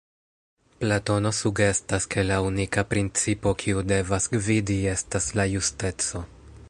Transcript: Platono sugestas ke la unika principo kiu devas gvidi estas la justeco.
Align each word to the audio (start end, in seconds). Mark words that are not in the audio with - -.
Platono 0.83 1.31
sugestas 1.39 2.07
ke 2.15 2.23
la 2.29 2.39
unika 2.45 2.85
principo 2.95 3.55
kiu 3.65 3.85
devas 3.93 4.29
gvidi 4.35 4.79
estas 4.97 5.29
la 5.41 5.47
justeco. 5.55 6.25